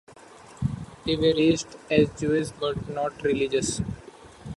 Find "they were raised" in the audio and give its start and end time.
1.05-1.75